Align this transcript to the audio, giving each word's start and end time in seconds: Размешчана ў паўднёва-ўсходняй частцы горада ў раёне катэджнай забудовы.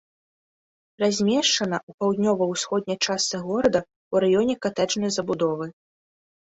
Размешчана 1.03 1.77
ў 1.79 1.91
паўднёва-ўсходняй 1.99 2.97
частцы 3.05 3.35
горада 3.51 3.79
ў 3.85 4.15
раёне 4.27 4.53
катэджнай 4.67 5.11
забудовы. 5.21 5.65